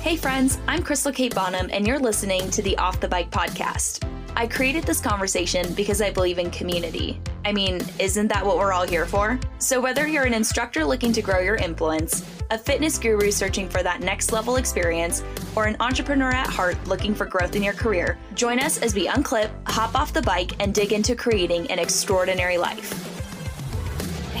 [0.00, 4.02] Hey, friends, I'm Crystal Kate Bonham, and you're listening to the Off the Bike podcast.
[4.34, 7.20] I created this conversation because I believe in community.
[7.44, 9.38] I mean, isn't that what we're all here for?
[9.58, 13.82] So, whether you're an instructor looking to grow your influence, a fitness guru searching for
[13.82, 15.22] that next level experience,
[15.54, 19.06] or an entrepreneur at heart looking for growth in your career, join us as we
[19.06, 23.09] unclip, hop off the bike, and dig into creating an extraordinary life.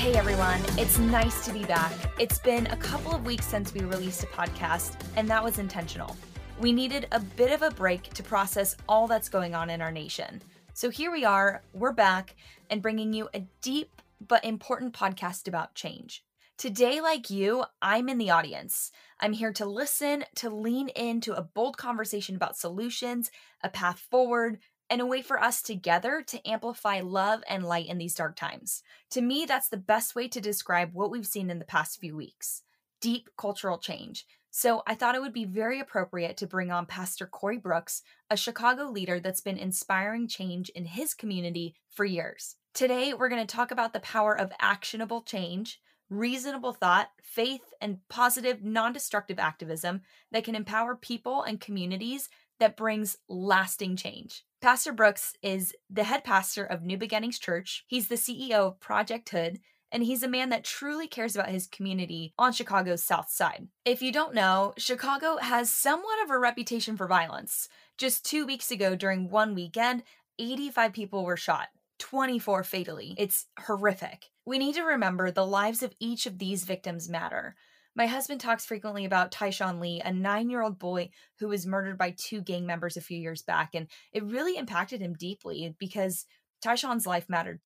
[0.00, 1.92] Hey everyone, it's nice to be back.
[2.18, 6.16] It's been a couple of weeks since we released a podcast, and that was intentional.
[6.58, 9.92] We needed a bit of a break to process all that's going on in our
[9.92, 10.40] nation.
[10.72, 12.34] So here we are, we're back
[12.70, 13.90] and bringing you a deep
[14.26, 16.24] but important podcast about change.
[16.56, 18.92] Today, like you, I'm in the audience.
[19.20, 23.30] I'm here to listen, to lean into a bold conversation about solutions,
[23.62, 27.96] a path forward, and a way for us together to amplify love and light in
[27.96, 28.82] these dark times.
[29.10, 32.16] To me, that's the best way to describe what we've seen in the past few
[32.16, 32.62] weeks
[33.00, 34.26] deep cultural change.
[34.50, 38.36] So I thought it would be very appropriate to bring on Pastor Corey Brooks, a
[38.36, 42.56] Chicago leader that's been inspiring change in his community for years.
[42.74, 47.98] Today, we're going to talk about the power of actionable change, reasonable thought, faith, and
[48.08, 54.44] positive, non destructive activism that can empower people and communities that brings lasting change.
[54.60, 57.84] Pastor Brooks is the head pastor of New Beginnings Church.
[57.86, 59.58] He's the CEO of Project Hood,
[59.90, 63.68] and he's a man that truly cares about his community on Chicago's South Side.
[63.86, 67.70] If you don't know, Chicago has somewhat of a reputation for violence.
[67.96, 70.02] Just two weeks ago, during one weekend,
[70.38, 71.68] 85 people were shot.
[71.98, 73.14] 24 fatally.
[73.16, 74.26] It's horrific.
[74.44, 77.56] We need to remember the lives of each of these victims matter.
[77.96, 81.98] My husband talks frequently about Tyshawn Lee, a nine year old boy who was murdered
[81.98, 83.70] by two gang members a few years back.
[83.74, 86.24] And it really impacted him deeply because
[86.64, 87.60] Tyshawn's life mattered.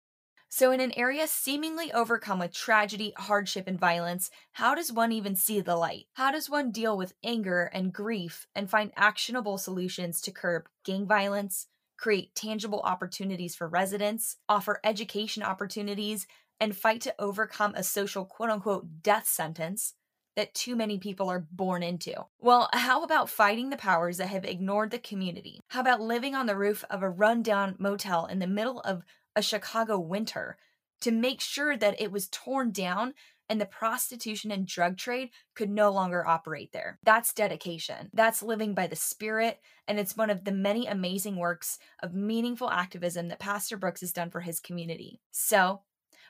[0.49, 5.35] So, in an area seemingly overcome with tragedy, hardship, and violence, how does one even
[5.35, 6.07] see the light?
[6.15, 11.07] How does one deal with anger and grief and find actionable solutions to curb gang
[11.07, 11.67] violence,
[11.99, 16.27] create tangible opportunities for residents, offer education opportunities,
[16.61, 19.95] and fight to overcome a social quote unquote death sentence?
[20.37, 22.15] That too many people are born into.
[22.41, 25.61] Well, how about fighting the powers that have ignored the community?
[25.69, 29.05] How about living on the roof of a rundown motel in the middle of
[29.37, 30.57] a Chicago winter
[31.01, 33.15] to make sure that it was torn down
[33.49, 36.99] and the prostitution and drug trade could no longer operate there.
[37.03, 38.11] That's dedication.
[38.13, 42.71] That's living by the Spirit, and it's one of the many amazing works of meaningful
[42.71, 45.21] activism that Pastor Brooks has done for his community.
[45.31, 45.83] So,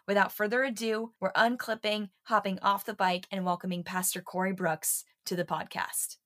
[0.07, 5.35] Without further ado, we're unclipping, hopping off the bike, and welcoming Pastor Corey Brooks to
[5.35, 6.17] the podcast.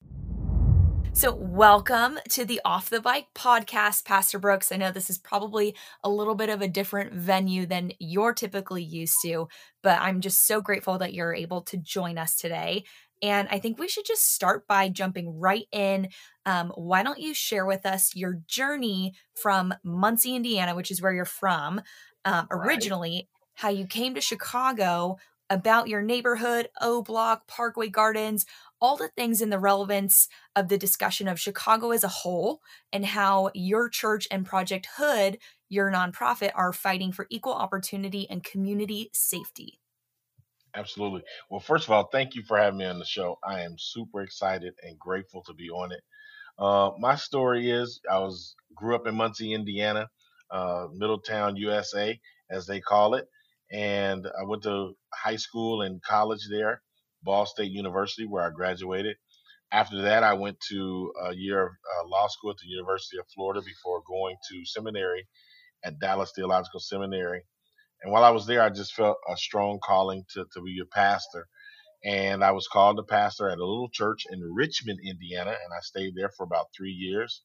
[1.12, 4.72] So, welcome to the Off the Bike podcast, Pastor Brooks.
[4.72, 8.82] I know this is probably a little bit of a different venue than you're typically
[8.82, 9.46] used to,
[9.84, 12.82] but I'm just so grateful that you're able to join us today.
[13.22, 16.08] And I think we should just start by jumping right in.
[16.46, 21.12] Um, why don't you share with us your journey from Muncie, Indiana, which is where
[21.12, 21.80] you're from
[22.24, 23.28] um, originally,
[23.58, 25.16] how you came to Chicago,
[25.50, 28.46] about your neighborhood, O Block, Parkway Gardens,
[28.80, 32.60] all the things in the relevance of the discussion of Chicago as a whole,
[32.92, 35.38] and how your church and Project Hood,
[35.69, 39.80] your nonprofit, are fighting for equal opportunity and community safety.
[40.76, 41.22] Absolutely.
[41.50, 43.40] Well, first of all, thank you for having me on the show.
[43.42, 46.02] I am super excited and grateful to be on it.
[46.56, 50.06] Uh, my story is I was grew up in Muncie, Indiana,
[50.48, 53.26] uh, Middletown, USA, as they call it
[53.70, 56.82] and I went to high school and college there,
[57.22, 59.16] Ball State University, where I graduated.
[59.70, 63.26] After that, I went to a year of uh, law school at the University of
[63.34, 65.26] Florida before going to seminary
[65.84, 67.42] at Dallas Theological Seminary.
[68.02, 70.86] And while I was there, I just felt a strong calling to, to be a
[70.86, 71.46] pastor.
[72.04, 75.80] And I was called to pastor at a little church in Richmond, Indiana, and I
[75.80, 77.42] stayed there for about three years.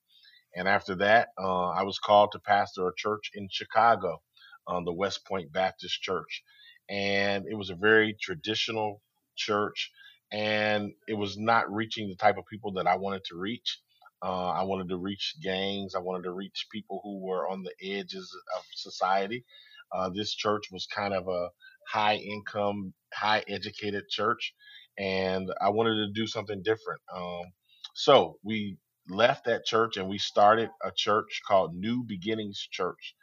[0.56, 4.22] And after that, uh, I was called to pastor a church in Chicago
[4.68, 6.44] um, the West Point Baptist Church.
[6.90, 9.01] And it was a very traditional
[9.35, 9.91] church,
[10.31, 13.80] and it was not reaching the type of people that I wanted to reach.
[14.21, 15.95] Uh, I wanted to reach gangs.
[15.95, 19.44] I wanted to reach people who were on the edges of society.
[19.92, 21.50] Uh, this church was kind of a
[21.88, 24.54] high income, high educated church,
[24.98, 27.01] and I wanted to do something different.
[27.15, 27.51] Um,
[27.95, 28.77] so we
[29.10, 33.15] left that church and we started a church called New Beginnings Church.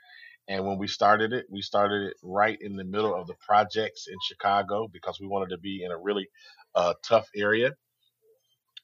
[0.51, 4.09] And when we started it, we started it right in the middle of the projects
[4.09, 6.29] in Chicago because we wanted to be in a really
[6.75, 7.73] uh, tough area.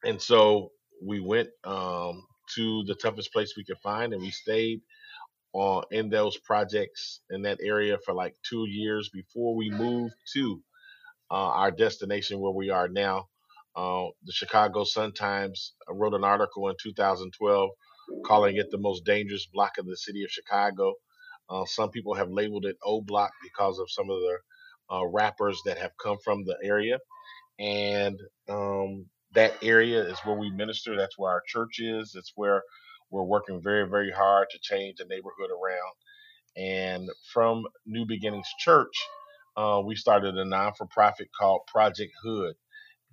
[0.05, 0.71] And so
[1.05, 2.25] we went um,
[2.55, 4.81] to the toughest place we could find, and we stayed
[5.59, 10.61] uh, in those projects in that area for like two years before we moved to
[11.31, 13.27] uh, our destination where we are now.
[13.77, 17.71] Uh, the Chicago Sun Times wrote an article in 2012
[18.25, 20.95] calling it the most dangerous block in the city of Chicago.
[21.51, 24.39] Uh, some people have labeled it O Block because of some of the
[24.95, 26.99] uh, rappers that have come from the area.
[27.59, 30.97] And um, that area is where we minister.
[30.97, 32.15] That's where our church is.
[32.17, 32.63] It's where
[33.11, 35.95] we're working very, very hard to change the neighborhood around.
[36.57, 38.95] And from New Beginnings Church,
[39.57, 42.55] uh, we started a non for profit called Project Hood.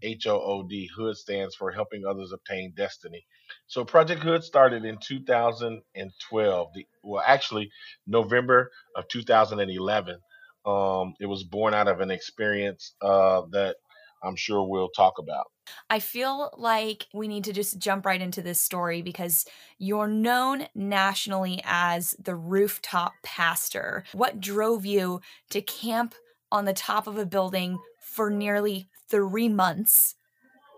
[0.04, 0.90] H O O D.
[0.96, 3.26] Hood stands for Helping Others Obtain Destiny.
[3.68, 6.68] So Project Hood started in 2012.
[6.76, 7.72] The, well, actually,
[8.06, 10.18] November of 2011.
[10.66, 13.76] Um, it was born out of an experience uh, that
[14.24, 15.48] I'm sure we'll talk about.
[15.90, 19.46] I feel like we need to just jump right into this story because
[19.78, 24.04] you're known nationally as the rooftop pastor.
[24.14, 25.22] What drove you
[25.52, 26.16] to camp
[26.52, 27.80] on the top of a building
[28.14, 30.16] for nearly three months?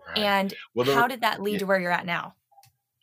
[0.07, 0.19] Right.
[0.19, 1.59] And well, how did that lead yeah.
[1.59, 2.35] to where you're at now?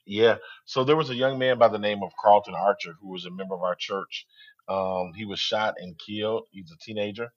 [0.06, 0.36] Yeah.
[0.64, 3.30] So there was a young man by the name of Carlton Archer who was a
[3.30, 4.26] member of our church.
[4.68, 6.46] Um, he was shot and killed.
[6.50, 7.32] He's a teenager.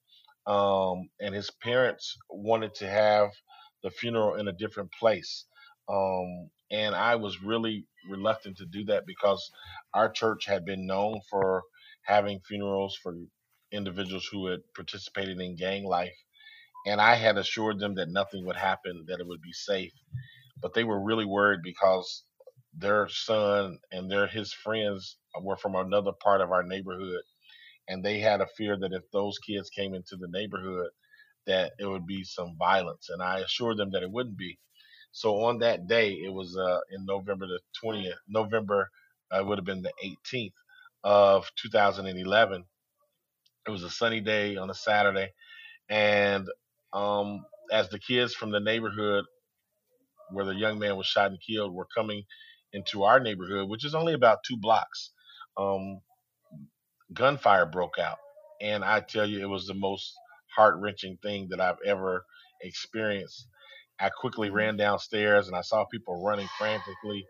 [0.48, 3.30] Um, and his parents wanted to have
[3.84, 5.46] the funeral in a different place.
[5.90, 9.52] Um, and I was really reluctant to do that because
[9.94, 11.64] our church had been known for
[12.04, 13.16] having funerals for
[13.72, 16.16] individuals who had participated in gang life.
[16.86, 19.94] And I had assured them that nothing would happen, that it would be safe.
[20.62, 22.24] But they were really worried because
[22.74, 27.22] their son and their his friends were from another part of our neighborhood
[27.90, 30.92] and they had a fear that if those kids came into the neighborhood
[31.48, 34.58] that it would be some violence and i assured them that it wouldn't be
[35.12, 38.90] so on that day it was uh, in november the 20th november
[39.32, 39.94] uh, would have been the
[40.34, 40.54] 18th
[41.04, 42.66] of 2011
[43.68, 45.32] it was a sunny day on a saturday
[45.90, 46.48] and
[46.96, 49.26] um, as the kids from the neighborhood
[50.32, 52.24] where the young man was shot and killed were coming
[52.74, 55.12] into our neighborhood which is only about two blocks
[55.58, 56.02] um,
[57.14, 58.18] gunfire broke out.
[58.62, 60.14] And I tell you, it was the most
[60.56, 62.26] heart wrenching thing that I've ever
[62.62, 63.48] experienced.
[64.00, 64.58] I quickly mm-hmm.
[64.58, 67.26] ran downstairs and I saw people running frantically,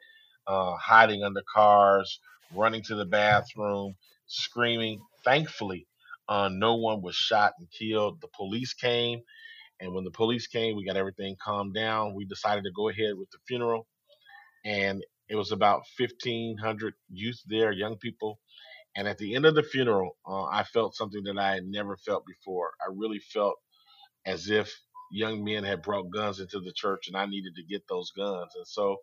[0.47, 2.19] uh, hiding under cars,
[2.53, 3.95] running to the bathroom,
[4.27, 5.01] screaming.
[5.23, 5.87] Thankfully,
[6.29, 8.21] uh, no one was shot and killed.
[8.21, 9.21] The police came,
[9.79, 12.15] and when the police came, we got everything calmed down.
[12.15, 13.87] We decided to go ahead with the funeral,
[14.65, 18.39] and it was about 1,500 youth there, young people,
[18.95, 21.97] and at the end of the funeral, uh, I felt something that I had never
[21.97, 22.71] felt before.
[22.81, 23.55] I really felt
[24.25, 24.73] as if
[25.11, 28.53] young men had brought guns into the church and I needed to get those guns.
[28.55, 28.97] And so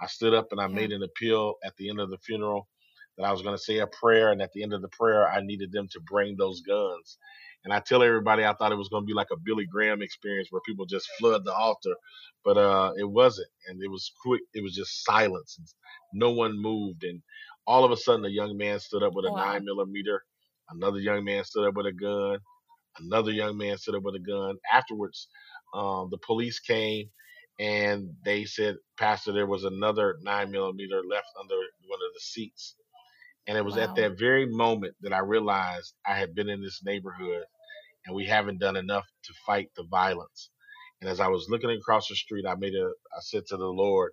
[0.00, 2.68] I stood up and I made an appeal at the end of the funeral
[3.16, 4.32] that I was going to say a prayer.
[4.32, 7.18] And at the end of the prayer, I needed them to bring those guns.
[7.64, 10.02] And I tell everybody I thought it was going to be like a Billy Graham
[10.02, 11.94] experience where people just flood the altar,
[12.44, 13.48] but uh, it wasn't.
[13.68, 14.42] And it was quick.
[14.54, 15.56] It was just silence.
[15.58, 15.66] And
[16.12, 17.02] no one moved.
[17.04, 17.22] And
[17.66, 19.52] all of a sudden a young man stood up with a wow.
[19.52, 20.22] nine millimeter
[20.70, 22.38] another young man stood up with a gun
[23.00, 25.28] another young man stood up with a gun afterwards
[25.74, 27.08] um, the police came
[27.58, 32.76] and they said pastor there was another nine millimeter left under one of the seats
[33.48, 33.82] and it was wow.
[33.84, 37.44] at that very moment that i realized i had been in this neighborhood
[38.06, 40.50] and we haven't done enough to fight the violence.
[41.00, 43.66] And as i was looking across the street i made a i said to the
[43.66, 44.12] lord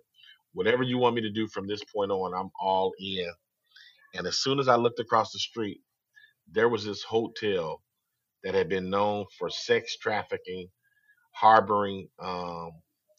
[0.54, 3.30] whatever you want me to do from this point on i'm all in.
[4.14, 5.80] And as soon as I looked across the street,
[6.52, 7.82] there was this hotel
[8.44, 10.68] that had been known for sex trafficking,
[11.32, 12.72] harboring um,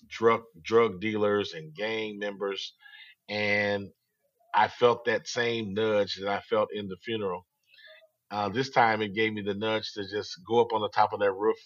[0.10, 2.74] drug drug dealers and gang members,
[3.29, 3.89] and
[4.55, 7.45] I felt that same nudge that I felt in the funeral.
[8.31, 11.13] Uh, this time, it gave me the nudge to just go up on the top
[11.13, 11.57] of that roof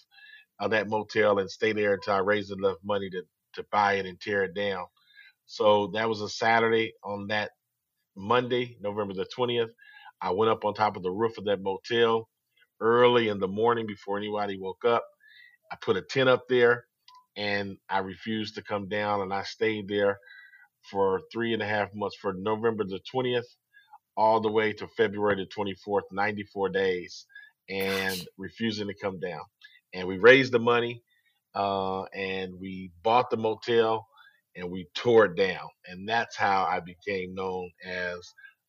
[0.59, 3.23] of that motel and stay there until I raised enough money to
[3.55, 4.85] to buy it and tear it down.
[5.47, 6.93] So that was a Saturday.
[7.03, 7.51] On that
[8.17, 9.71] Monday, November the 20th.
[10.21, 12.29] I went up on top of the roof of that motel
[12.81, 15.05] early in the morning before anybody woke up.
[15.71, 16.85] I put a tent up there
[17.37, 20.19] and I refused to come down and I stayed there
[20.89, 23.43] for three and a half months for November the 20th
[24.17, 27.25] all the way to February the 24th, 94 days,
[27.69, 29.41] and refusing to come down.
[29.93, 31.01] And we raised the money
[31.55, 34.05] uh, and we bought the motel
[34.55, 35.67] and we tore it down.
[35.85, 38.19] And that's how I became known as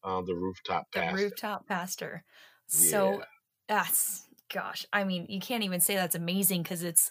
[0.04, 1.16] um, the rooftop pastor.
[1.16, 2.24] The rooftop pastor.
[2.68, 3.24] So yeah.
[3.68, 7.10] that's gosh, I mean, you can't even say that's amazing because it's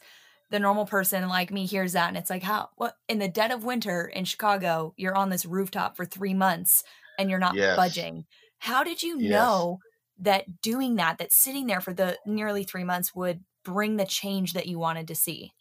[0.49, 3.51] the normal person like me hears that and it's like how what in the dead
[3.51, 6.83] of winter in Chicago, you're on this rooftop for three months
[7.17, 7.75] and you're not yes.
[7.75, 8.25] budging.
[8.59, 9.31] How did you yes.
[9.31, 9.79] know
[10.19, 14.53] that doing that, that sitting there for the nearly three months would bring the change
[14.53, 15.51] that you wanted to see?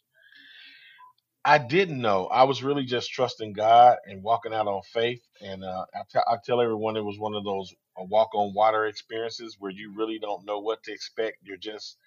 [1.45, 2.27] I didn't know.
[2.27, 5.21] I was really just trusting God and walking out on faith.
[5.41, 8.53] And uh, I, t- I tell everyone it was one of those uh, walk on
[8.53, 11.37] water experiences where you really don't know what to expect.
[11.41, 11.97] You're just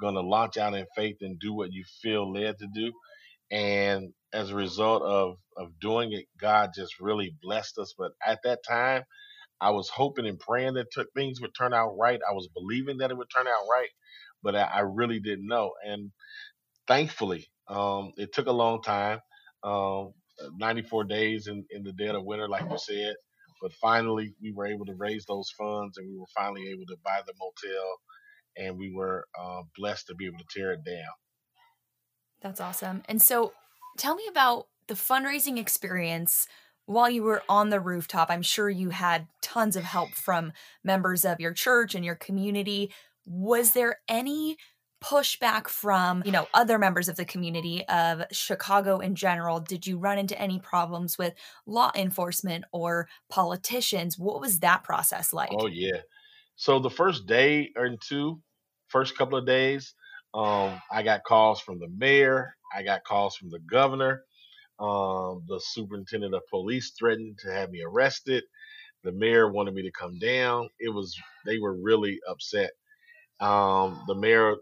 [0.00, 2.92] going to launch out in faith and do what you feel led to do.
[3.50, 7.94] And as a result of, of doing it, God just really blessed us.
[7.98, 9.04] But at that time,
[9.60, 12.20] I was hoping and praying that t- things would turn out right.
[12.28, 13.90] I was believing that it would turn out right,
[14.44, 15.72] but I, I really didn't know.
[15.86, 16.12] And
[16.88, 19.20] thankfully, um, it took a long time,
[19.64, 20.12] um,
[20.58, 23.14] 94 days in, in the dead of winter, like you said.
[23.62, 26.96] But finally, we were able to raise those funds, and we were finally able to
[27.04, 27.96] buy the motel,
[28.56, 31.12] and we were uh, blessed to be able to tear it down.
[32.40, 33.02] That's awesome.
[33.08, 33.52] And so,
[33.98, 36.48] tell me about the fundraising experience
[36.86, 38.30] while you were on the rooftop.
[38.30, 42.92] I'm sure you had tons of help from members of your church and your community.
[43.24, 44.56] Was there any
[45.02, 49.60] pushback from, you know, other members of the community of Chicago in general?
[49.60, 51.34] Did you run into any problems with
[51.66, 54.18] law enforcement or politicians?
[54.18, 55.50] What was that process like?
[55.52, 56.00] Oh yeah.
[56.56, 58.40] So the first day or two,
[58.88, 59.94] first couple of days,
[60.34, 62.54] um, I got calls from the mayor.
[62.74, 64.24] I got calls from the governor.
[64.80, 68.44] Um, the superintendent of police threatened to have me arrested.
[69.04, 70.68] The mayor wanted me to come down.
[70.80, 71.16] It was
[71.46, 72.72] they were really upset.
[73.40, 74.56] Um, the mayor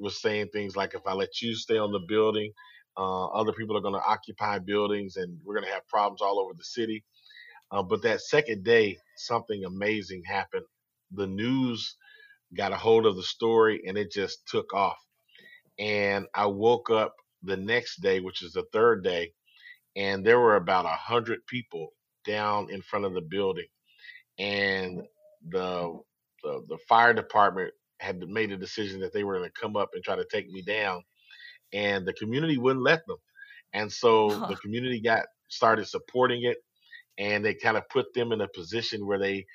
[0.00, 2.52] was saying things like, if I let you stay on the building,
[2.96, 6.40] uh, other people are going to occupy buildings and we're going to have problems all
[6.40, 7.04] over the city.
[7.70, 10.64] Uh, but that second day, something amazing happened.
[11.14, 11.96] The news
[12.56, 14.98] got a hold of the story and it just took off.
[15.78, 19.32] And I woke up the next day, which is the third day,
[19.96, 21.90] and there were about a hundred people
[22.26, 23.66] down in front of the building.
[24.38, 25.02] And
[25.48, 25.98] the,
[26.42, 29.90] the the fire department had made a decision that they were going to come up
[29.94, 31.02] and try to take me down,
[31.72, 33.18] and the community wouldn't let them.
[33.74, 34.46] And so huh.
[34.48, 36.58] the community got started supporting it,
[37.18, 39.46] and they kind of put them in a position where they,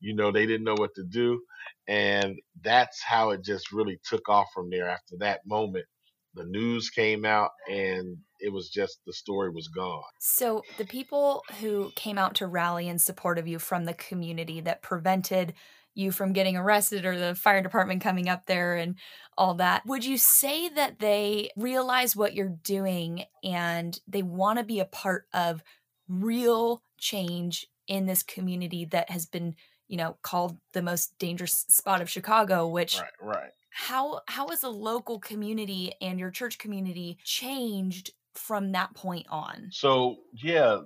[0.00, 1.40] you know, they didn't know what to do,
[1.88, 4.88] and that's how it just really took off from there.
[4.88, 5.86] After that moment,
[6.34, 10.02] the news came out, and it was just the story was gone.
[10.20, 14.60] So the people who came out to rally in support of you from the community
[14.60, 15.54] that prevented
[15.96, 18.96] you from getting arrested or the fire department coming up there and
[19.38, 19.84] all that.
[19.86, 24.84] Would you say that they realize what you're doing and they want to be a
[24.84, 25.62] part of
[26.06, 29.54] real change in this community that has been,
[29.88, 33.50] you know, called the most dangerous spot of Chicago, which Right, right.
[33.70, 39.68] How how has the local community and your church community changed from that point on?
[39.70, 40.78] So, yeah,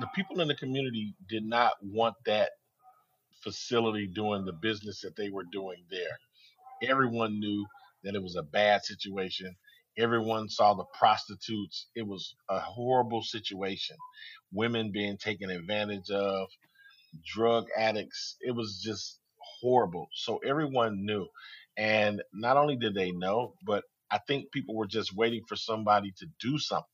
[0.00, 2.50] the people in the community did not want that
[3.42, 6.88] facility doing the business that they were doing there.
[6.88, 7.66] Everyone knew
[8.04, 9.54] that it was a bad situation.
[9.96, 11.88] Everyone saw the prostitutes.
[11.96, 13.96] It was a horrible situation.
[14.52, 16.48] Women being taken advantage of,
[17.24, 18.36] drug addicts.
[18.40, 19.18] It was just
[19.60, 20.08] horrible.
[20.14, 21.26] So everyone knew.
[21.76, 26.12] And not only did they know, but I think people were just waiting for somebody
[26.18, 26.86] to do something.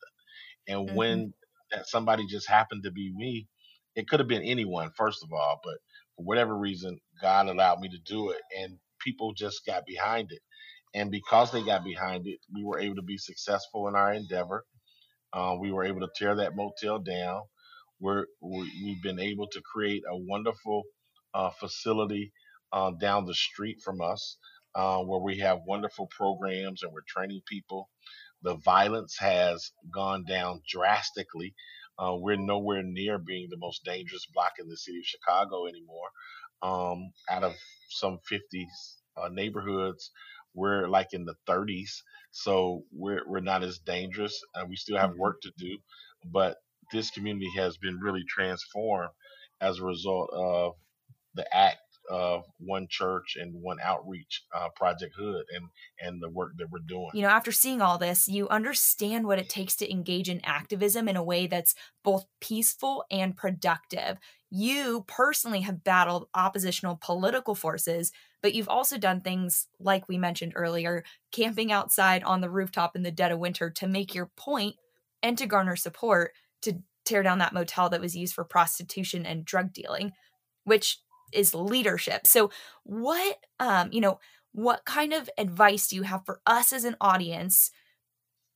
[0.69, 0.97] And mm-hmm.
[0.97, 1.35] when
[1.71, 3.47] that somebody just happened to be me,
[3.95, 5.77] it could have been anyone, first of all, but
[6.17, 10.41] for whatever reason, God allowed me to do it, and people just got behind it.
[10.95, 14.65] And because they got behind it, we were able to be successful in our endeavor.
[15.33, 17.43] Uh, we were able to tear that motel down.
[18.05, 20.83] We're, we, have been able to create a wonderful
[21.33, 22.33] uh, facility
[22.71, 24.37] uh, down the street from us
[24.75, 27.89] uh, where we have wonderful programs and we're training people.
[28.43, 31.55] The violence has gone down drastically.
[31.99, 36.09] Uh, we're nowhere near being the most dangerous block in the city of Chicago anymore.
[36.61, 37.55] Um, out of
[37.89, 38.69] some 50
[39.17, 40.11] uh, neighborhoods,
[40.53, 44.39] we're like in the 30s, so we're we're not as dangerous.
[44.55, 45.21] Uh, we still have mm-hmm.
[45.21, 45.79] work to do,
[46.25, 46.57] but
[46.95, 49.11] this community has been really transformed
[49.61, 50.73] as a result of
[51.35, 51.79] the act
[52.11, 55.69] of one church and one outreach uh, project hood and
[56.01, 57.09] and the work that we're doing.
[57.15, 61.09] You know after seeing all this you understand what it takes to engage in activism
[61.09, 64.19] in a way that's both peaceful and productive.
[64.51, 70.53] You personally have battled oppositional political forces but you've also done things like we mentioned
[70.55, 74.77] earlier camping outside on the rooftop in the dead of winter to make your point
[75.23, 76.33] and to garner support
[76.65, 80.13] to tear down that motel that was used for prostitution and drug dealing
[80.65, 80.99] which
[81.33, 82.27] is leadership.
[82.27, 82.51] So
[82.83, 84.19] what um you know,
[84.53, 87.71] what kind of advice do you have for us as an audience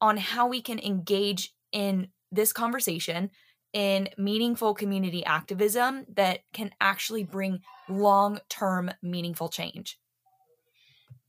[0.00, 3.30] on how we can engage in this conversation
[3.72, 9.98] in meaningful community activism that can actually bring long-term meaningful change?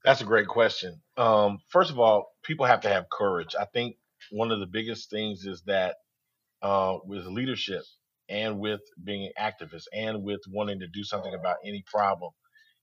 [0.06, 1.02] That's a great question.
[1.18, 3.56] Um, first of all, people have to have courage.
[3.60, 3.98] I think
[4.32, 5.96] one of the biggest things is that
[6.62, 7.84] uh, with leadership
[8.30, 12.32] and with being an activist and with wanting to do something about any problem,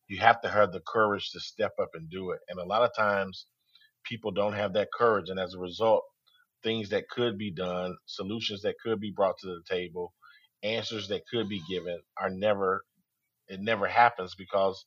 [0.08, 2.40] you have to have the courage to step up and do it.
[2.48, 3.46] And a lot of times,
[4.04, 6.04] people don't have that courage, and as a result,
[6.62, 10.12] things that could be done, solutions that could be brought to the table,
[10.62, 12.84] answers that could be given are never.
[13.48, 14.84] It never happens because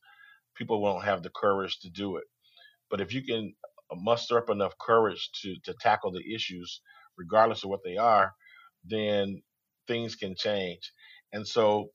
[0.56, 2.26] people won't have the courage to do it.
[2.90, 3.54] But if you can
[3.94, 6.82] muster up enough courage to to tackle the issues,
[7.18, 8.34] regardless of what they are,
[8.86, 9.42] then
[9.88, 10.92] things can change.
[11.34, 11.90] And so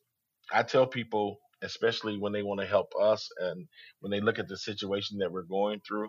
[0.52, 3.66] I tell people, especially when they want to help us and
[4.00, 6.08] when they look at the situation that we're going through,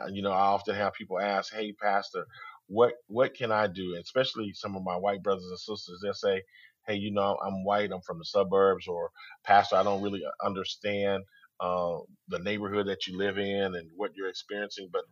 [0.00, 2.26] uh, you know, I often have people ask, "Hey, Pastor,
[2.66, 6.42] what what can I do?" especially some of my white brothers and sisters, they'll say,
[6.86, 9.10] "Hey, you know, I'm white, I'm from the suburbs," or
[9.44, 11.24] "Pastor, I don't really understand
[11.60, 11.98] uh,
[12.28, 14.88] the neighborhood that you live in and what you're experiencing.
[14.92, 15.02] But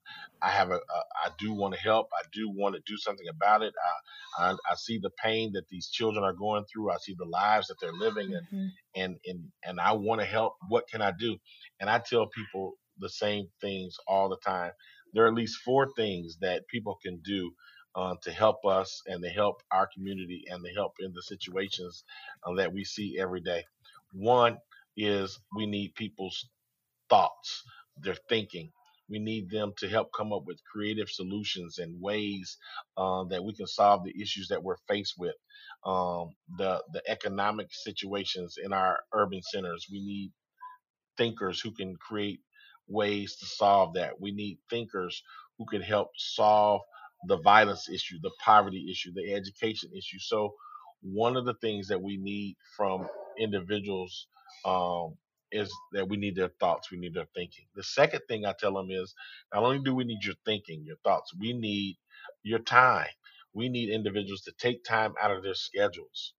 [0.42, 2.08] I have a, a I do want to help.
[2.12, 3.72] I do want to do something about it.
[4.38, 6.90] I, I, I see the pain that these children are going through.
[6.90, 8.56] I see the lives that they're living, mm-hmm.
[8.56, 10.54] and and and and I want to help.
[10.68, 11.36] What can I do?
[11.80, 14.72] And I tell people the same things all the time.
[15.12, 17.52] There are at least four things that people can do
[17.96, 22.04] uh, to help us and to help our community and to help in the situations
[22.46, 23.64] uh, that we see every day.
[24.12, 24.58] One
[24.96, 26.48] is we need people's
[27.10, 27.64] thoughts,
[27.98, 28.70] their thinking.
[29.10, 32.58] We need them to help come up with creative solutions and ways
[32.98, 35.36] uh, that we can solve the issues that we're faced with.
[35.86, 39.86] Um, the the economic situations in our urban centers.
[39.92, 40.32] We need
[41.18, 42.40] thinkers who can create
[42.88, 44.20] ways to solve that.
[44.20, 45.22] We need thinkers
[45.58, 46.82] who can help solve
[47.28, 50.20] the violence issue, the poverty issue, the education issue.
[50.20, 50.54] So
[51.02, 54.28] one of the things that we need from individuals
[54.64, 55.16] um,
[55.52, 57.66] is that we need their thoughts, we need their thinking.
[57.76, 59.14] The second thing I tell them is
[59.54, 61.96] not only do we need your thinking, your thoughts, we need
[62.42, 63.08] your time.
[63.54, 66.34] We need individuals to take time out of their schedules.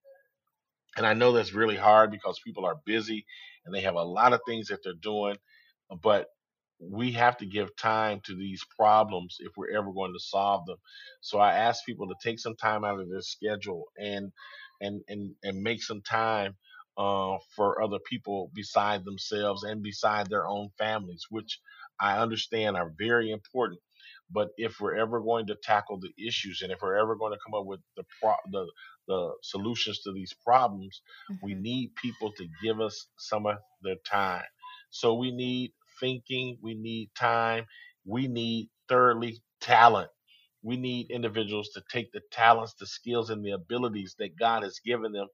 [0.98, 3.26] And I know that's really hard because people are busy
[3.66, 5.38] and they have a lot of things that they're doing,
[6.02, 6.28] but
[6.80, 10.78] we have to give time to these problems if we're ever going to solve them.
[11.22, 14.32] So I ask people to take some time out of their schedule and
[14.82, 16.56] and and and make some time
[16.98, 21.60] uh, for other people beside themselves and beside their own families, which
[22.00, 23.80] I understand are very important.
[24.32, 27.40] But if we're ever going to tackle the issues and if we're ever going to
[27.46, 28.66] come up with the pro- the,
[29.08, 31.46] the solutions to these problems, mm-hmm.
[31.46, 34.44] we need people to give us some of their time.
[34.90, 37.66] So we need thinking, we need time,
[38.06, 40.10] we need thirdly talent.
[40.64, 44.80] We need individuals to take the talents, the skills, and the abilities that God has
[44.84, 45.28] given them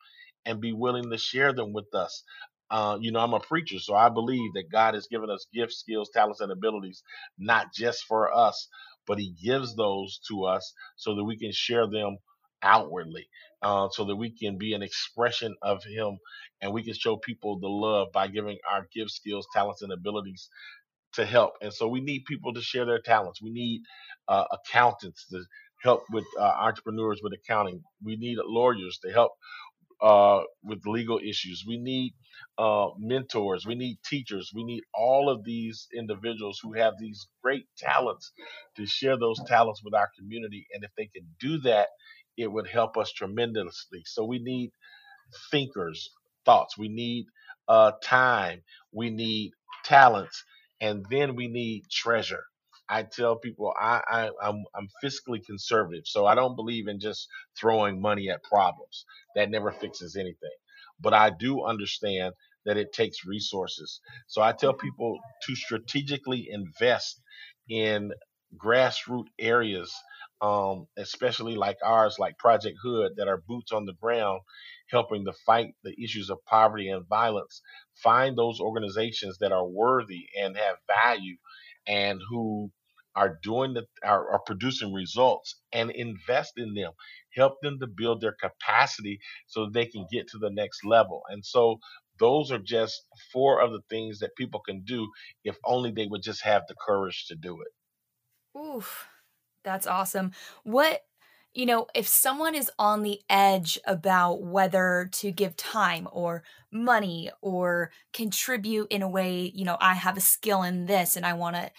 [0.46, 2.24] and be willing to share them with us.
[2.72, 5.80] Uh, you know, I'm a preacher, so I believe that God has given us gifts,
[5.80, 7.04] skills, talents, and abilities,
[7.40, 8.70] not just for us,
[9.08, 12.18] but He gives those to us so that we can share them
[12.64, 13.28] outwardly,
[13.64, 16.18] uh, so that we can be an expression of Him
[16.62, 20.50] and we can show people the love by giving our gifts, skills, talents, and abilities
[21.14, 21.54] to help.
[21.62, 23.42] And so we need people to share their talents.
[23.42, 23.82] We need
[24.28, 25.44] uh, accountants to
[25.84, 27.84] help with uh, entrepreneurs with accounting.
[28.04, 29.32] We need lawyers to help
[30.02, 31.66] uh, with legal issues.
[31.68, 32.14] We need
[32.58, 33.66] uh, mentors.
[33.68, 34.52] We need teachers.
[34.56, 38.32] We need all of these individuals who have these great talents
[38.78, 40.68] to share those talents with our community.
[40.74, 41.90] And if they can do that,
[42.38, 44.04] it would help us tremendously.
[44.06, 44.72] So we need
[45.52, 46.12] thinkers,
[46.46, 46.78] thoughts.
[46.78, 47.26] We need
[47.68, 48.62] uh, time.
[48.94, 49.52] We need
[49.86, 50.44] talents.
[50.82, 52.44] And then we need treasure.
[52.92, 57.28] I tell people I, I I'm I'm fiscally conservative, so I don't believe in just
[57.60, 59.06] throwing money at problems.
[59.36, 60.58] That never fixes anything.
[61.02, 62.34] But I do understand
[62.66, 64.02] that it takes resources.
[64.28, 67.22] So I tell people to strategically invest
[67.70, 68.12] in
[68.58, 69.94] grassroots areas,
[70.42, 74.42] um, especially like ours, like Project Hood, that are boots on the ground,
[74.92, 77.62] helping to fight the issues of poverty and violence.
[78.04, 81.38] Find those organizations that are worthy and have value
[81.88, 82.72] and who
[83.16, 86.92] are doing the are, are producing results and invest in them.
[87.34, 91.24] Help them to build their capacity so they can get to the next level.
[91.30, 91.80] And so
[92.20, 95.10] those are just four of the things that people can do
[95.44, 97.70] if only they would just have the courage to do it.
[98.58, 99.08] Oof
[99.64, 100.32] that's awesome.
[100.64, 101.06] What
[101.54, 107.32] you know, if someone is on the edge about whether to give time or money
[107.42, 111.34] or contribute in a way, you know, I have a skill in this and I
[111.34, 111.72] want to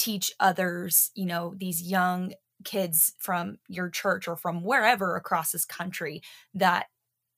[0.00, 2.32] teach others, you know, these young
[2.64, 6.22] kids from your church or from wherever across this country
[6.54, 6.86] that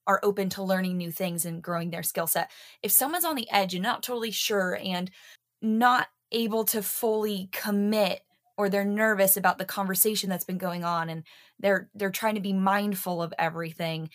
[0.06, 2.50] are open to learning new things and growing their skill set.
[2.82, 5.10] If someone's on the edge and not totally sure and
[5.60, 8.20] not able to fully commit
[8.56, 11.24] or they're nervous about the conversation that's been going on and
[11.58, 14.08] they're they're trying to be mindful of everything.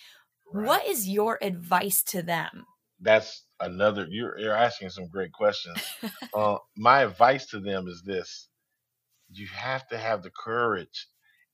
[0.54, 0.68] Right.
[0.68, 2.66] What is your advice to them?
[3.02, 5.78] That's another you're you're asking some great questions.
[6.36, 8.50] uh, my advice to them is this.
[9.32, 11.08] You have to have the courage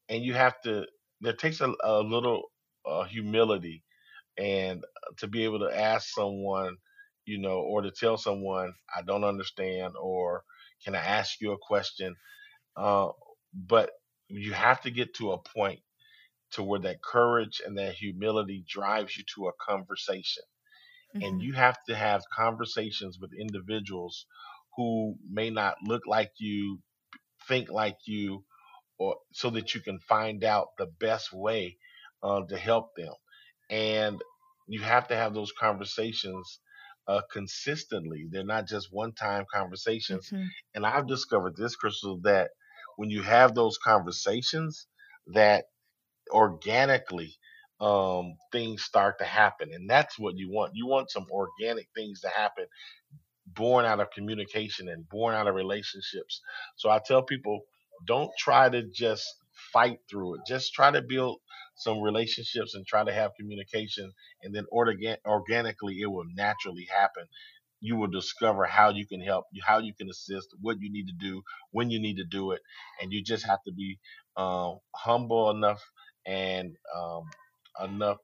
[0.10, 0.86] and you have to
[1.22, 2.44] there takes a, a little
[2.86, 3.84] uh, humility
[4.38, 6.78] and uh, to be able to ask someone
[7.26, 10.44] you know or to tell someone i don't understand or
[10.84, 12.16] can i ask you a question
[12.78, 13.10] uh,
[13.54, 13.92] but
[14.30, 15.80] you have to get to a point
[16.52, 20.44] to where that courage and that humility drives you to a conversation.
[21.22, 24.26] And you have to have conversations with individuals
[24.76, 26.80] who may not look like you
[27.48, 28.44] think like you
[28.98, 31.78] or so that you can find out the best way
[32.24, 33.14] uh, to help them.
[33.70, 34.22] And
[34.68, 36.60] you have to have those conversations
[37.08, 38.26] uh, consistently.
[38.30, 40.30] They're not just one-time conversations.
[40.32, 40.46] Mm-hmm.
[40.76, 42.52] And I've discovered this, Crystal, that
[42.96, 44.88] when you have those conversations,
[45.28, 45.66] that
[46.32, 47.36] organically
[47.84, 50.74] um, things start to happen, and that's what you want.
[50.76, 52.66] You want some organic things to happen,
[53.48, 56.42] born out of communication and born out of relationships.
[56.78, 57.62] So I tell people
[58.08, 59.26] don't try to just
[59.74, 60.42] fight through it.
[60.48, 61.40] Just try to build
[61.76, 64.12] some relationships and try to have communication,
[64.44, 67.26] and then organ- organically it will naturally happen.
[67.82, 71.14] You will discover how you can help, how you can assist, what you need to
[71.20, 72.62] do, when you need to do it,
[73.02, 74.00] and you just have to be
[74.38, 75.84] um, humble enough
[76.26, 77.24] and um,
[77.82, 78.18] enough,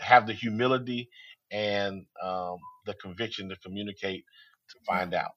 [0.00, 1.08] have the humility
[1.50, 4.24] and um, the conviction to communicate
[4.70, 5.32] to find out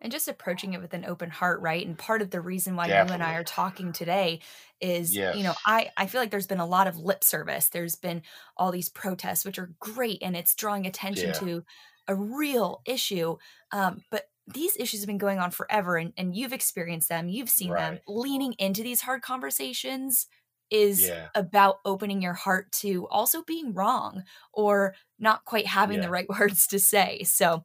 [0.00, 2.86] and just approaching it with an open heart right and part of the reason why
[2.86, 3.10] Definitely.
[3.10, 4.40] you and i are talking today
[4.80, 5.36] is yes.
[5.36, 8.22] you know i i feel like there's been a lot of lip service there's been
[8.56, 11.32] all these protests which are great and it's drawing attention yeah.
[11.32, 11.64] to
[12.06, 13.36] a real issue
[13.72, 17.50] um, but these issues have been going on forever and, and you've experienced them you've
[17.50, 17.80] seen right.
[17.92, 20.26] them leaning into these hard conversations
[20.70, 21.28] is yeah.
[21.34, 26.02] about opening your heart to also being wrong or not quite having yeah.
[26.02, 27.64] the right words to say so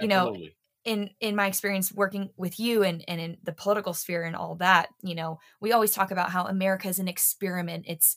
[0.00, 0.42] you Absolutely.
[0.42, 0.48] know
[0.84, 4.54] in in my experience working with you and, and in the political sphere and all
[4.56, 8.16] that you know we always talk about how america is an experiment it's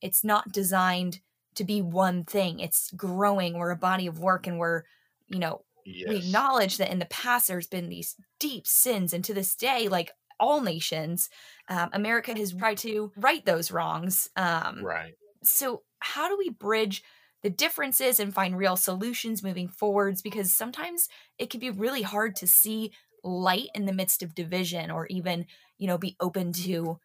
[0.00, 1.20] it's not designed
[1.54, 4.82] to be one thing it's growing we're a body of work and we're
[5.28, 6.08] you know yes.
[6.08, 9.88] we acknowledge that in the past there's been these deep sins and to this day
[9.88, 10.10] like
[10.44, 11.30] all nations
[11.68, 17.02] um, america has tried to right those wrongs um, right so how do we bridge
[17.42, 22.34] the differences and find real solutions moving forwards because sometimes it can be really hard
[22.36, 22.90] to see
[23.22, 26.98] light in the midst of division or even, you know, be open to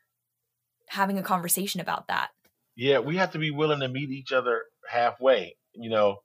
[0.87, 2.29] having a conversation about that.
[2.77, 5.57] Yeah, we have to be willing to meet each other halfway.
[5.73, 6.17] You know,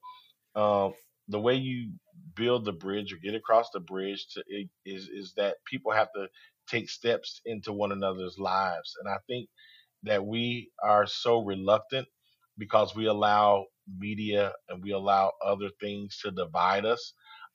[0.54, 0.94] um,
[1.26, 1.94] the way you
[2.36, 4.44] build the bridge or get across the bridge to,
[4.86, 6.28] is is that people have to
[6.68, 9.48] take steps into one another's lives, and I think
[10.04, 12.06] that we are so reluctant
[12.58, 13.64] because we allow
[13.98, 17.14] media and we allow other things to divide us.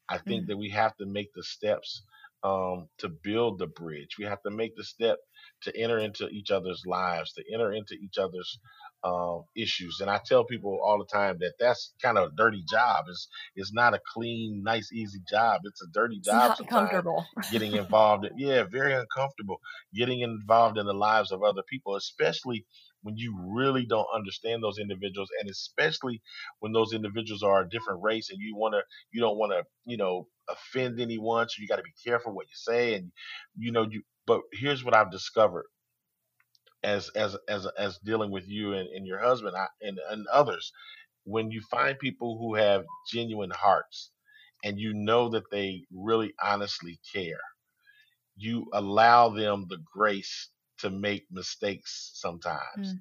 [0.10, 0.50] I think mm-hmm.
[0.50, 2.04] that we have to make the steps
[2.44, 4.16] um, to build the bridge.
[4.18, 5.18] We have to make the step
[5.64, 8.60] to enter into each other's lives, to enter into each other's
[9.04, 10.00] um, issues.
[10.02, 13.06] And I tell people all the time that that's kind of a dirty job.
[13.10, 15.62] It's it's not a clean, nice, easy job.
[15.64, 16.52] It's a dirty job.
[16.52, 17.26] It's not comfortable.
[17.52, 18.26] getting involved.
[18.26, 19.58] In, yeah, very uncomfortable.
[19.94, 22.66] Getting involved in the lives of other people, especially
[23.02, 26.22] when you really don't understand those individuals and especially
[26.60, 28.82] when those individuals are a different race and you want to
[29.12, 32.48] you don't want to you know offend anyone so you got to be careful what
[32.48, 33.12] you say and
[33.58, 35.66] you know you but here's what i've discovered
[36.84, 40.72] as as as as dealing with you and, and your husband and and others
[41.26, 44.12] when you find people who have genuine hearts
[44.64, 47.42] and you know that they really honestly care
[48.38, 52.96] you allow them the grace to make mistakes sometimes.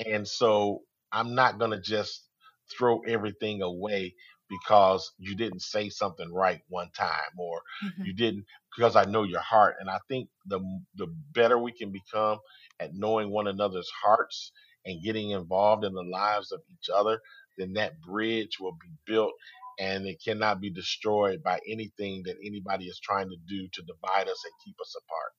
[0.00, 0.14] Mm.
[0.14, 2.28] And so I'm not going to just
[2.76, 4.14] throw everything away
[4.48, 8.02] because you didn't say something right one time or mm-hmm.
[8.04, 8.44] you didn't
[8.76, 10.60] because I know your heart and I think the
[10.96, 12.38] the better we can become
[12.80, 14.52] at knowing one another's hearts
[14.84, 17.20] and getting involved in the lives of each other
[17.56, 19.32] then that bridge will be built
[19.78, 24.28] and it cannot be destroyed by anything that anybody is trying to do to divide
[24.28, 25.32] us and keep us apart.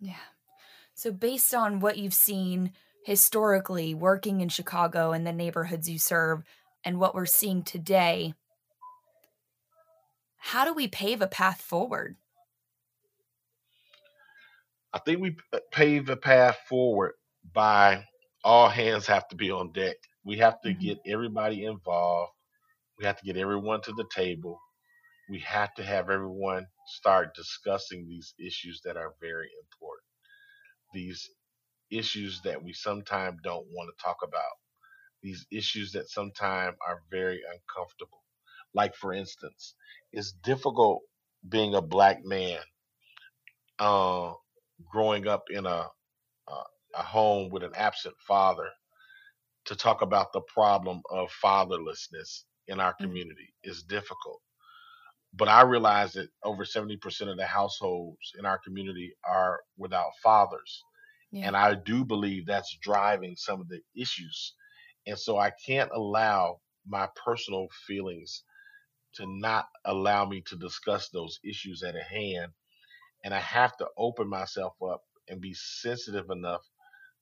[0.00, 0.28] Yeah.
[0.94, 2.72] So, based on what you've seen
[3.04, 6.42] historically working in Chicago and the neighborhoods you serve,
[6.84, 8.34] and what we're seeing today,
[10.38, 12.16] how do we pave a path forward?
[14.92, 15.36] I think we
[15.72, 17.12] pave a path forward
[17.52, 18.04] by
[18.44, 19.96] all hands have to be on deck.
[20.24, 20.80] We have to mm-hmm.
[20.80, 22.32] get everybody involved.
[22.98, 24.60] We have to get everyone to the table.
[25.30, 30.02] We have to have everyone start discussing these issues that are very important
[30.92, 31.30] these
[31.90, 34.42] issues that we sometimes don't want to talk about,
[35.22, 38.22] these issues that sometimes are very uncomfortable.
[38.74, 39.74] Like, for instance,
[40.12, 41.02] it's difficult
[41.48, 42.60] being a black man
[43.80, 44.32] uh,
[44.90, 45.88] growing up in a,
[46.48, 46.54] a,
[46.96, 48.68] a home with an absent father
[49.66, 53.04] to talk about the problem of fatherlessness in our Mm-hmm.
[53.04, 54.40] community is difficult.
[55.34, 56.98] But I realize that over 70%
[57.30, 60.86] of the households in our community are without fathers.
[61.32, 61.48] Yeah.
[61.48, 64.54] And I do believe that's driving some of the issues.
[65.06, 68.44] And so I can't allow my personal feelings
[69.14, 72.52] to not allow me to discuss those issues at hand.
[73.24, 76.62] And I have to open myself up and be sensitive enough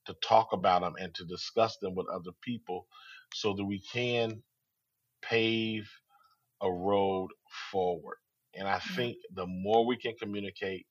[0.05, 2.87] to talk about them and to discuss them with other people
[3.33, 4.41] so that we can
[5.21, 5.89] pave
[6.61, 7.29] a road
[7.71, 8.17] forward.
[8.55, 8.95] And I mm-hmm.
[8.95, 10.85] think the more we can communicate,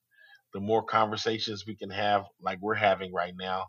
[0.54, 3.66] the more conversations we can have, like we're having right now,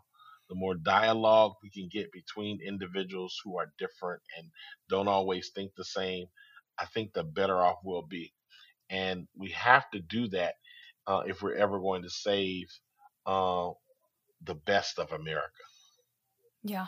[0.48, 4.48] the more dialogue we can get between individuals who are different and
[4.88, 6.26] don't always think the same,
[6.78, 8.32] I think the better off we'll be.
[8.90, 10.54] And we have to do that
[11.06, 12.66] uh, if we're ever going to save
[13.26, 13.70] uh,
[14.42, 15.62] the best of America.
[16.62, 16.86] Yeah.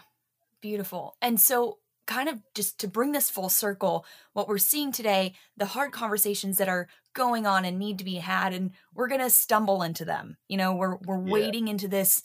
[0.60, 1.16] Beautiful.
[1.20, 5.64] And so, kind of just to bring this full circle, what we're seeing today, the
[5.66, 9.30] hard conversations that are going on and need to be had, and we're going to
[9.30, 10.36] stumble into them.
[10.48, 11.32] You know, we're we're Yeah.
[11.32, 12.22] wading into this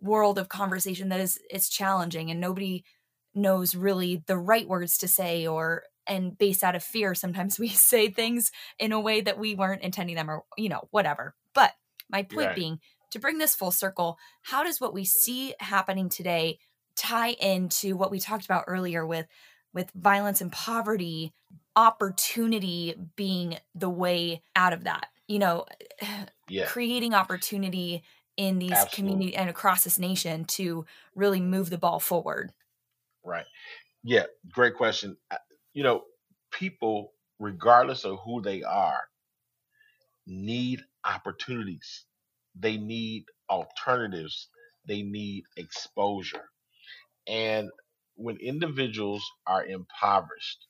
[0.00, 2.84] world of conversation that is it's challenging and nobody
[3.34, 7.68] knows really the right words to say or and based out of fear sometimes we
[7.68, 11.34] say things in a way that we weren't intending them or you know whatever.
[11.54, 11.72] But
[12.10, 12.54] my point Right.
[12.54, 12.80] being
[13.12, 16.58] to bring this full circle how does what we see happening today
[16.96, 19.26] tie into what we talked about earlier with
[19.72, 21.32] with violence and poverty
[21.76, 25.06] opportunity being the way out of that?
[25.28, 25.66] You know
[26.48, 28.02] Yeah, creating opportunity
[28.40, 28.94] in these Absolutely.
[28.94, 32.52] community and across this nation to really move the ball forward
[33.24, 33.46] right.
[34.02, 35.16] Yeah, great question.
[35.72, 36.04] You know,
[36.52, 39.02] people, regardless of who they are,
[40.26, 42.06] need opportunities.
[42.54, 44.48] They need alternatives.
[44.86, 46.50] They need exposure.
[47.26, 47.70] And
[48.16, 50.66] when individuals are impoverished,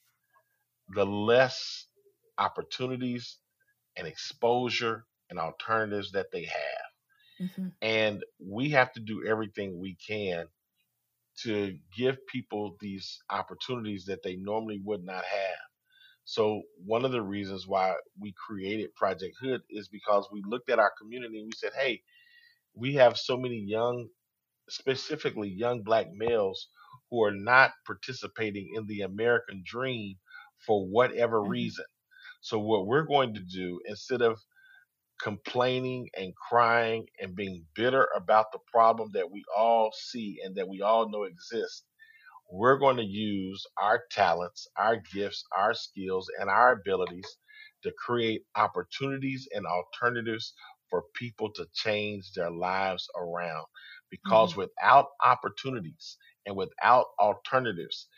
[0.89, 1.87] the less
[2.39, 3.39] opportunities
[3.97, 6.90] and exposure and alternatives that they have.
[7.41, 10.47] Hmm And we have to do everything we can
[11.43, 15.59] to give people these opportunities that they normally would not have.
[16.25, 20.79] So, one of the reasons why we created Project Hood is because we looked at
[20.79, 22.03] our community and we said, hey,
[22.75, 24.09] we have so many young,
[24.71, 26.69] specifically young black males
[27.11, 30.17] who are not participating in the American dream
[30.67, 31.45] for whatever Mhm.
[31.45, 31.87] reason.
[32.43, 34.41] So, what we're going to do instead of
[35.23, 40.69] complaining and crying and being bitter about the problem that we all see and that
[40.69, 41.85] we all know exists,
[42.51, 47.37] we're going to use our talents, our gifts, our skills, and our abilities
[47.83, 50.53] to create opportunities and alternatives
[50.91, 53.65] for people to change their lives around.
[54.11, 54.63] Because mm-hmm.
[54.63, 58.09] without opportunities and without alternatives,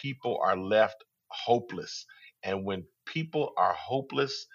[0.00, 2.06] people are left hopeless.
[2.44, 4.46] And when people are hopeless,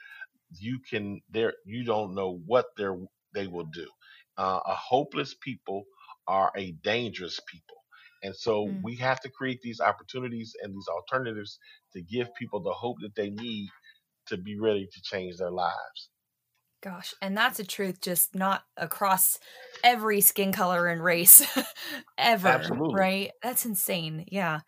[0.51, 2.97] you can there you don't know what they're
[3.33, 3.89] they will do.
[4.38, 5.86] Uh, a hopeless people
[6.27, 7.75] are a dangerous people.
[8.23, 8.81] And so Mm.
[8.81, 11.60] we have to create these opportunities and these alternatives
[11.93, 13.69] to give people the hope that they need
[14.27, 16.10] to be ready to change their lives.
[16.81, 19.39] Gosh, and that's a truth just not across
[19.83, 21.41] every skin color and race
[22.19, 22.91] ever, Absolutely.
[22.91, 23.31] right?
[23.41, 24.25] That's insane.
[24.31, 24.60] Yeah.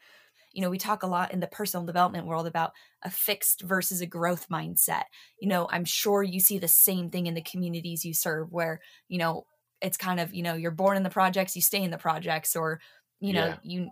[0.52, 4.02] You know, we talk a lot in the personal development world about a fixed versus
[4.02, 5.04] a growth mindset.
[5.40, 8.82] You know, I'm sure you see the same thing in the communities you serve where,
[9.08, 9.46] you know,
[9.82, 12.56] it's kind of, you know, you're born in the projects, you stay in the projects
[12.56, 12.82] or,
[13.20, 13.60] you know, Yeah.
[13.62, 13.90] you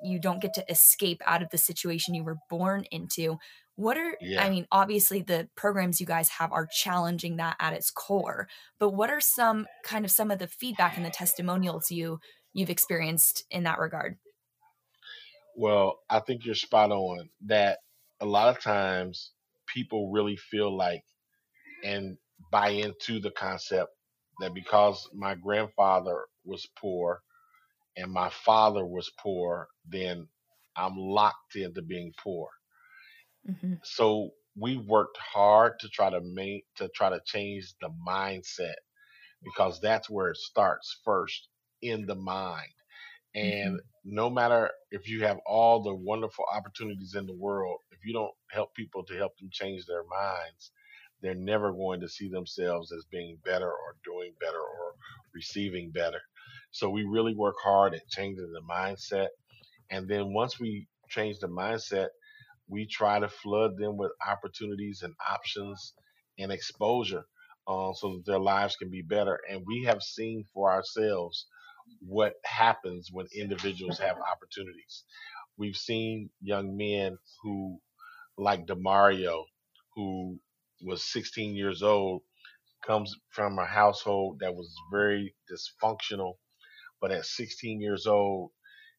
[0.00, 3.36] you don't get to escape out of the situation you were born into.
[3.74, 4.36] What are Yeah.
[4.36, 8.90] I mean, obviously the programs you guys have are challenging that at its core, but
[8.90, 12.20] what are some kind of some of the feedback and the testimonials you
[12.52, 14.18] you've experienced in that regard?
[15.58, 17.80] Well, I think you're spot on that
[18.20, 19.34] a lot of times
[19.66, 21.04] people really feel like
[21.84, 22.18] and
[22.52, 23.92] buy into the concept
[24.40, 27.22] that because my grandfather was poor
[27.96, 30.28] and my father was poor, then
[30.76, 32.50] I'm locked into being poor.
[33.46, 38.76] hmm So we worked hard to try to make to try to change the mindset
[39.42, 41.48] because that's where it starts first
[41.82, 42.72] in the mind.
[43.38, 48.12] And no matter if you have all the wonderful opportunities in the world, if you
[48.12, 50.72] don't help people to help them change their minds,
[51.22, 54.94] they're never going to see themselves as being better or doing better or
[55.34, 56.20] receiving better.
[56.70, 59.28] So we really work hard at changing the mindset.
[59.90, 62.08] And then once we change the mindset,
[62.68, 65.94] we try to flood them with opportunities and options
[66.38, 67.24] and exposure
[67.66, 69.40] uh, so that their lives can be better.
[69.50, 71.46] And we have seen for ourselves
[72.00, 75.04] what happens when individuals have opportunities.
[75.58, 77.78] We've seen young men who,
[78.38, 79.44] like Demario,
[79.96, 80.38] who
[80.82, 82.22] was 16 years old,
[82.86, 86.34] comes from a household that was very dysfunctional,
[87.00, 88.50] but at 16 years old,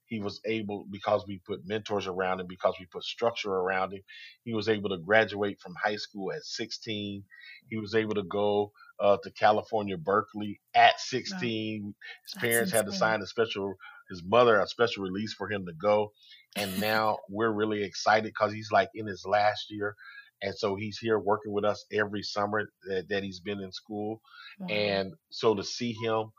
[0.08, 4.02] he was able because we put mentors around him because we put structure around him
[4.44, 7.24] he was able to graduate from high school at 16
[7.70, 11.54] he was able to go uh, to california berkeley at Wow.
[11.54, 13.76] 16 his That's parents had to sign a special
[14.10, 16.12] his mother a special release for him to go
[16.56, 19.96] and now we're really excited because he's like in his last year
[20.42, 24.22] and so he's here working with us every summer that, that he's been in school
[24.58, 24.70] Wow.
[24.70, 26.32] and so to see him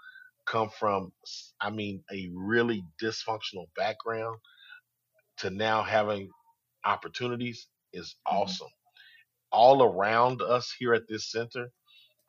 [0.47, 1.13] come from
[1.61, 4.39] i mean a really dysfunctional background
[5.39, 6.31] to now having
[6.85, 8.37] opportunities is Mhm.
[8.43, 8.69] awesome
[9.53, 11.71] all around us here at this center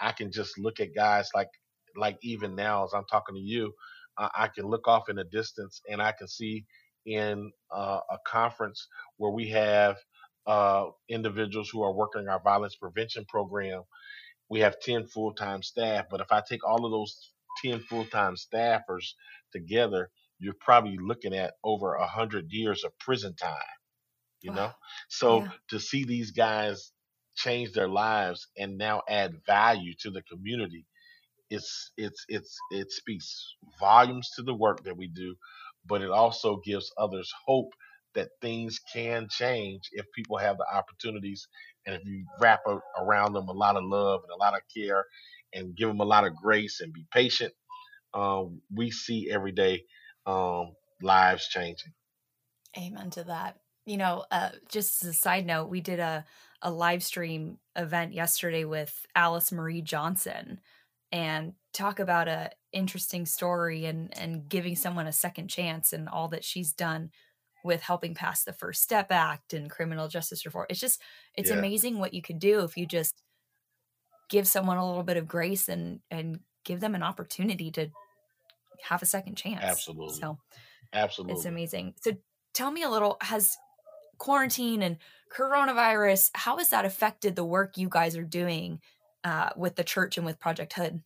[0.02, 1.50] i can just look at guys like
[1.98, 3.74] like even now as i'm talking to you
[4.20, 6.66] uh, i can look off in the distance and i can see
[7.06, 8.88] in uh, a conference
[9.18, 9.98] where we have
[10.48, 13.84] uh, individuals who are working our violence prevention program
[14.50, 17.32] we have 10 full-time staff but if i take all of those
[17.64, 19.14] 10 full-time staffers
[19.52, 20.10] together
[20.40, 23.54] you're probably looking at over 100 years of prison time
[24.42, 24.72] you know
[25.10, 25.52] so Yeah.
[25.70, 26.92] to see these guys
[27.36, 30.86] change their lives and now add value to the community
[31.52, 35.36] it's it's it's it speaks volumes to the work that we do
[35.88, 37.72] but it also gives others hope
[38.16, 41.48] that things can change if people have the opportunities
[41.88, 44.62] and if you wrap a, around them a lot of love and a lot of
[44.76, 45.06] care
[45.54, 47.54] and give them a lot of grace and be patient
[48.14, 49.84] um, we see every day
[50.28, 51.94] um, lives changing
[52.78, 53.58] Amen to that.
[53.86, 56.26] You know, uh, just as a side note, we did a
[56.62, 60.60] a live stream event yesterday with Alice Marie Johnson,
[61.12, 66.30] and talk about a interesting story and and giving someone a second chance and all
[66.30, 67.12] that she's done
[67.64, 70.66] with helping pass the First Step Act and criminal justice reform.
[70.70, 71.02] It's just
[71.36, 73.22] it's yeah amazing what you could do if you just
[74.30, 77.88] give someone a little bit of grace and and give them an opportunity to
[78.84, 79.64] have a second chance.
[79.64, 80.38] absolutely So
[80.94, 81.94] absolutely it's amazing.
[82.02, 82.14] So
[82.54, 83.56] tell me a little has
[84.22, 84.98] quarantine and
[85.36, 88.80] coronavirus how has that affected the work you guys are doing
[89.24, 91.02] uh, with the church and with Project Hood?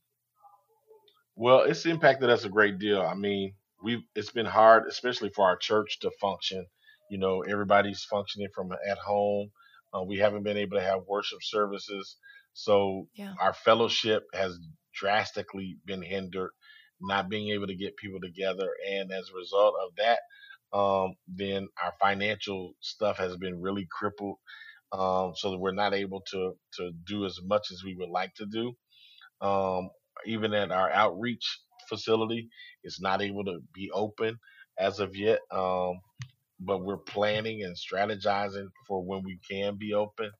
[1.36, 3.02] Well, it's impacted us a great deal.
[3.02, 6.66] I mean, we've it's been hard, especially for our church to function.
[7.10, 9.52] You know, everybody's functioning from at home.
[9.94, 12.18] Uh, we haven't been able to have worship services,
[12.54, 13.34] so Yeah.
[13.40, 14.58] our fellowship has
[14.94, 16.52] drastically been hindered.
[17.02, 20.20] Not being able to get people together, and as a result of that,
[20.74, 24.38] um, then our financial stuff has been really crippled.
[24.94, 28.34] Um, so that we're not able to to do as much as we would like
[28.36, 28.74] to do
[29.42, 29.90] um,
[30.26, 32.50] even at our outreach facility
[32.84, 34.38] it's not able to be open
[34.78, 36.00] as of yet um,
[36.60, 40.32] but we're planning and strategizing for when we can be open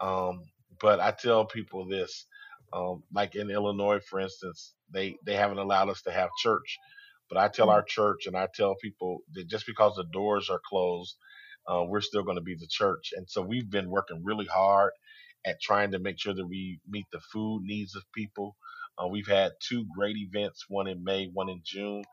[0.00, 0.42] um,
[0.80, 2.26] but i tell people this
[2.72, 6.78] um, like in illinois for instance they they haven't allowed us to have church
[7.32, 7.74] but i tell Mm.
[7.74, 11.16] our church and i tell people that just because the doors are closed
[11.68, 14.92] uh, we're still going to be the church and so we've been working really hard
[15.46, 18.56] at trying to make sure that we meet the food needs of people
[18.98, 22.04] uh, we've had two great events, one in May, one in June,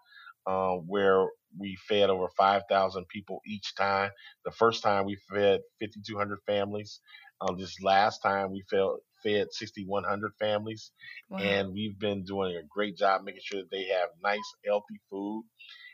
[0.47, 1.27] uh, where
[1.59, 4.11] we fed over 5,000 people each time.
[4.45, 7.01] The first time we fed 5,200 families.
[7.41, 8.81] Um, this last time we fed,
[9.23, 10.91] fed 6,100 families.
[11.29, 11.61] Wow.
[11.63, 15.45] And we've been doing a great job making sure that they have nice, healthy food.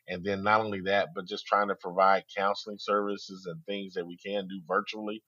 [0.08, 4.06] And then not only that, but just trying to provide counseling services and things that
[4.06, 5.24] we can do virtually,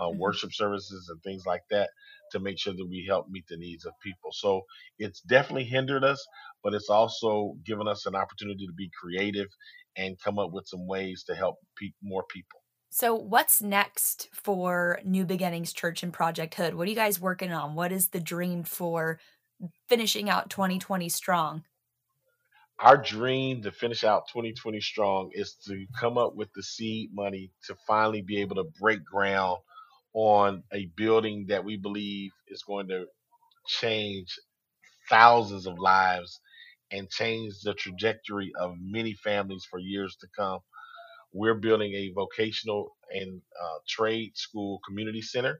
[0.00, 0.10] uh, Mhm.
[0.10, 1.90] worship services and things like that
[2.32, 4.30] to make sure that we help meet the needs of people.
[4.32, 4.62] So
[4.98, 6.24] it's definitely hindered us,
[6.62, 9.48] but it's also given us an opportunity to be creative
[9.96, 12.59] and come up with some ways to help pe- more people.
[12.92, 16.74] So what's next for New Beginnings Church and Project Hood?
[16.74, 17.76] What are you guys working on?
[17.76, 19.20] What is the dream for
[19.88, 21.64] finishing out 2020 strong?
[22.80, 27.52] Our dream to finish out 2020 strong is to come up with the seed money
[27.66, 29.58] to finally be able to break ground
[30.12, 33.06] on a building that we believe is going to
[33.68, 34.36] change
[35.08, 36.40] thousands of lives
[36.90, 40.60] and change the trajectory of many families for years to come.
[41.32, 45.56] We're building a vocational and uh, trade school community center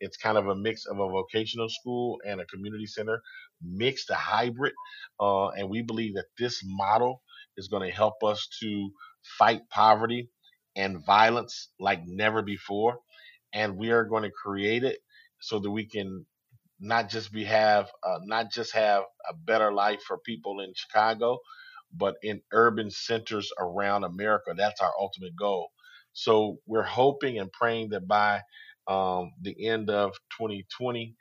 [0.00, 3.22] It's kind of a mix of a vocational school and a community center,
[3.62, 4.74] mixed a hybrid.
[5.20, 7.22] Uh, and we believe that this model
[7.56, 8.90] is going to help us to
[9.38, 10.30] fight poverty
[10.76, 13.00] and violence like never before.
[13.54, 15.00] And we are going to create it
[15.40, 16.26] so that we can
[16.80, 21.38] not just be have uh, not just have a better life for people in Chicago,
[21.92, 24.54] but in urban centers around America.
[24.56, 25.70] That's our ultimate goal.
[26.12, 28.42] So we're hoping and praying that by
[28.86, 31.14] um, the end of 2020,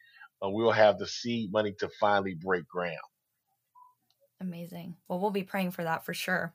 [0.43, 2.97] uh, we'll have the seed money to finally break ground.
[4.39, 4.95] Amazing.
[5.07, 6.53] Well, we'll be praying for that for sure.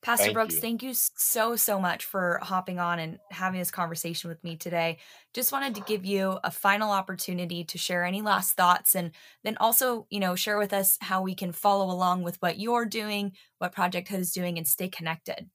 [0.00, 0.60] Pastor Thank Brooks, you.
[0.60, 4.98] thank you so, so much for hopping on and having this conversation with me today.
[5.34, 9.10] Just wanted to give you a final opportunity to share any last thoughts and
[9.42, 12.86] then also, you know, share with us how we can follow along with what you're
[12.86, 15.50] doing, what Project Hood is doing, and stay connected.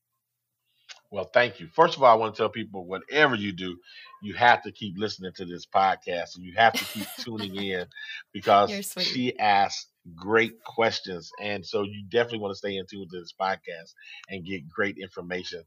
[1.09, 1.67] Well, thank you.
[1.67, 3.77] First of all, I want to tell people whatever you do,
[4.21, 7.85] you have to keep listening to this podcast and you have to keep tuning in
[8.33, 11.31] because she asks great questions.
[11.41, 13.93] And so you definitely want to stay in tune with this podcast
[14.29, 15.63] and get great information.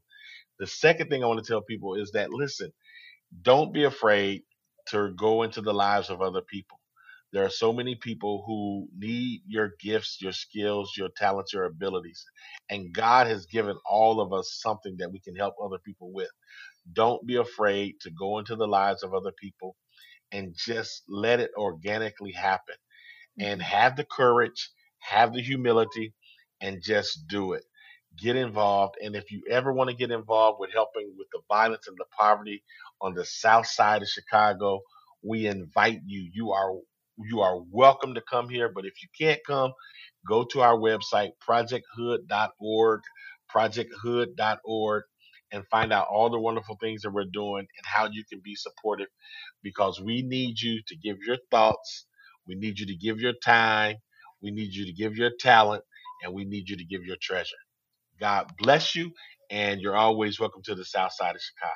[0.59, 2.71] The second thing I want to tell people is that listen,
[3.43, 4.43] don't be afraid
[4.89, 6.79] to go into the lives of other people.
[7.33, 12.23] There are so many people who need your gifts, your skills, your talents, your abilities.
[12.69, 16.29] And God has given all of us something that we can help other people with.
[16.93, 19.75] Don't be afraid to go into the lives of other people
[20.31, 22.75] and just let it organically happen.
[23.39, 24.69] And have the courage,
[24.99, 26.13] have the humility,
[26.61, 27.63] and just do it.
[28.21, 28.95] Get involved.
[29.03, 32.05] And if you ever want to get involved with helping with the violence and the
[32.17, 32.63] poverty
[33.01, 34.81] on the south side of Chicago,
[35.23, 36.29] we invite you.
[36.33, 36.73] You are
[37.19, 39.73] you are welcome to come here, but if you can't come,
[40.27, 43.01] go to our website, projecthood.org,
[43.53, 45.03] projecthood.org,
[45.51, 48.55] and find out all the wonderful things that we're doing and how you can be
[48.55, 49.07] supportive
[49.63, 52.05] because we need you to give your thoughts,
[52.47, 53.95] we need you to give your time,
[54.41, 55.83] we need you to give your talent,
[56.23, 57.55] and we need you to give your treasure.
[58.19, 59.11] God bless you,
[59.51, 61.73] and you're always welcome to the south side of Chicago.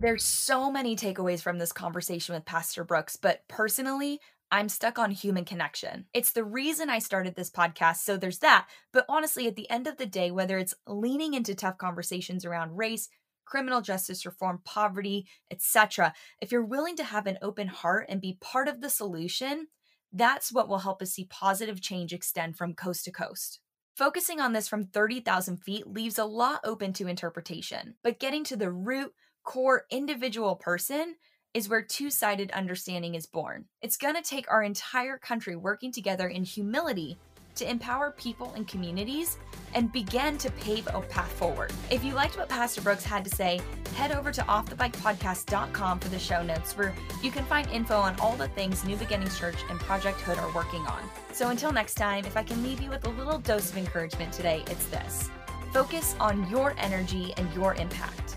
[0.00, 5.10] There's so many takeaways from this conversation with Pastor Brooks, but personally, I'm stuck on
[5.10, 6.06] human connection.
[6.12, 8.68] It's the reason I started this podcast, so there's that.
[8.92, 12.76] But honestly, at the end of the day, whether it's leaning into tough conversations around
[12.76, 13.08] race,
[13.44, 18.38] criminal justice reform, poverty, etc., if you're willing to have an open heart and be
[18.40, 19.66] part of the solution,
[20.12, 23.60] that's what will help us see positive change extend from coast to coast.
[23.96, 28.56] Focusing on this from 30,000 feet leaves a lot open to interpretation, but getting to
[28.56, 29.12] the root,
[29.44, 31.14] core, individual person
[31.52, 33.66] is where two sided understanding is born.
[33.80, 37.16] It's gonna take our entire country working together in humility
[37.56, 39.38] to empower people and communities
[39.74, 41.72] and begin to pave a path forward.
[41.90, 43.60] If you liked what Pastor Brooks had to say,
[43.94, 48.36] head over to offthebikepodcast.com for the show notes where you can find info on all
[48.36, 51.02] the things New Beginnings Church and Project Hood are working on.
[51.32, 54.32] So until next time, if I can leave you with a little dose of encouragement
[54.32, 55.30] today, it's this
[55.72, 58.36] focus on your energy and your impact.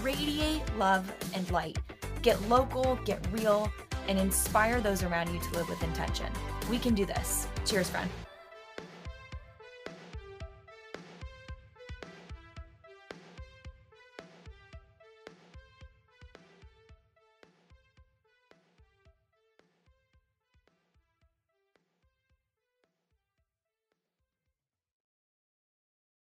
[0.00, 1.78] Radiate love and light.
[2.22, 3.70] Get local, get real,
[4.08, 6.26] and inspire those around you to live with intention.
[6.70, 7.46] We can do this.
[7.66, 8.08] Cheers, friend.